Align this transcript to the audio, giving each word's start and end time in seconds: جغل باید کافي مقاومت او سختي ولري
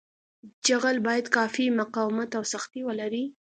جغل 0.65 0.97
باید 1.07 1.25
کافي 1.37 1.65
مقاومت 1.79 2.29
او 2.37 2.43
سختي 2.53 2.81
ولري 2.87 3.23